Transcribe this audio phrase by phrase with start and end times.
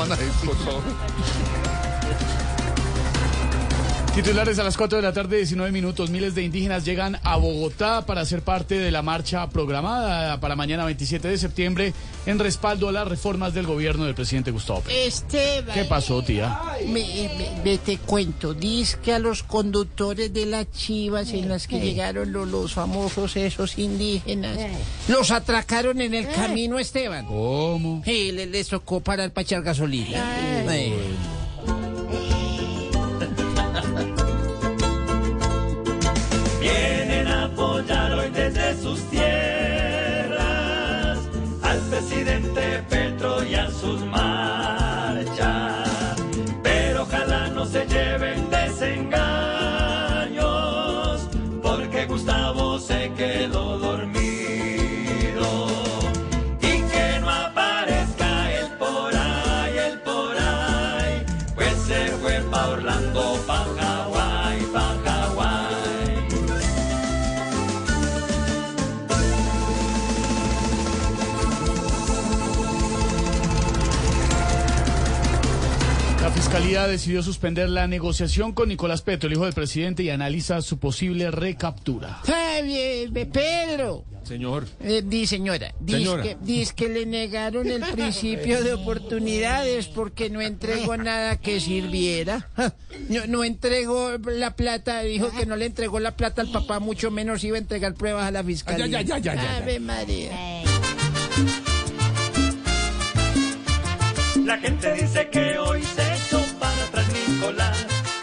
[0.00, 2.49] ばないこと。
[4.22, 6.10] Titulares a las 4 de la tarde, 19 minutos.
[6.10, 10.84] Miles de indígenas llegan a Bogotá para ser parte de la marcha programada para mañana
[10.84, 11.94] 27 de septiembre
[12.26, 14.82] en respaldo a las reformas del gobierno del presidente Gustavo.
[14.90, 15.72] Esteban.
[15.74, 16.60] ¿Qué pasó, tía?
[16.86, 21.66] Me, me- me te cuento, dice que a los conductores de las chivas en las
[21.66, 24.58] que llegaron los, los famosos esos indígenas,
[25.08, 27.24] los atracaron en el camino, Esteban.
[27.24, 28.02] ¿Cómo?
[28.04, 30.18] Y le- les tocó parar para echar gasolina.
[30.38, 30.64] Eh.
[30.68, 31.39] Vienen
[62.68, 63.29] Orlando,
[76.30, 80.62] La fiscalía decidió suspender la negociación con Nicolás Petro, el hijo del presidente, y analiza
[80.62, 82.20] su posible recaptura.
[82.64, 84.04] Bien, bien, Pedro.
[84.22, 84.66] Señor.
[84.80, 86.22] Eh, di señora, dice Señora.
[86.22, 92.48] que, dice que le negaron el principio de oportunidades porque no entregó nada que sirviera.
[93.08, 97.10] No, no entregó la plata, dijo que no le entregó la plata al papá, mucho
[97.10, 98.86] menos iba a entregar pruebas a la fiscalía.
[98.86, 99.56] ya, ya, ya, ya, ya.
[99.56, 100.30] Ave María.
[104.44, 104.89] La gente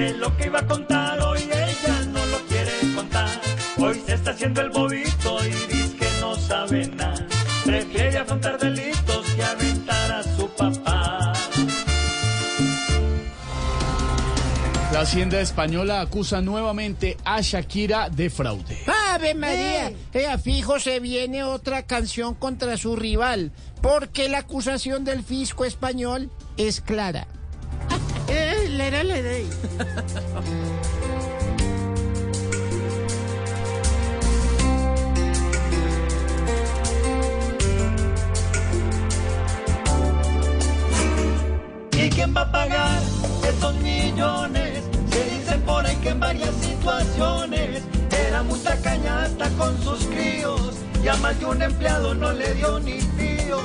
[0.00, 3.28] que lo que iba a contar hoy ella no lo quiere contar.
[3.76, 7.26] Hoy se está haciendo el bobito y dice que no sabe nada.
[7.64, 11.32] Prefiere afrontar delitos que aventar a su papá.
[14.92, 18.78] La Hacienda Española acusa nuevamente a Shakira de fraude.
[19.12, 25.22] Ave María, eh, fijo se viene otra canción contra su rival, porque la acusación del
[25.22, 27.26] fisco español es clara.
[28.70, 29.36] Lera, lera.
[41.92, 43.02] ¿Y quién va a pagar
[43.48, 44.84] esos millones?
[45.10, 47.82] Se dicen por ahí que en varias situaciones
[48.28, 52.54] era muy tacaña hasta con sus críos y a más de un empleado no le
[52.54, 53.58] dio ni fío.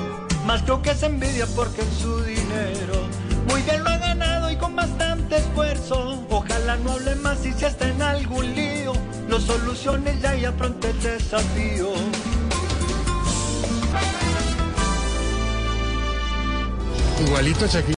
[0.46, 3.08] Más creo que es envidia porque en su dinero
[3.48, 6.26] muy bien lo ha ganado y con bastante esfuerzo.
[6.30, 8.94] Ojalá no hable más y si está en algún lío,
[9.28, 11.90] lo soluciones ya y afronte el desafío.
[17.26, 17.66] Igualito.